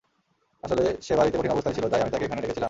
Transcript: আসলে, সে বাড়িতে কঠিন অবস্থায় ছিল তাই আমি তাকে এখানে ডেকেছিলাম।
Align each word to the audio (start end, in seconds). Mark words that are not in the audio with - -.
আসলে, 0.63 0.83
সে 1.01 1.13
বাড়িতে 1.15 1.35
কঠিন 1.37 1.51
অবস্থায় 1.51 1.75
ছিল 1.75 1.85
তাই 1.87 2.01
আমি 2.01 2.11
তাকে 2.11 2.25
এখানে 2.25 2.41
ডেকেছিলাম। 2.41 2.59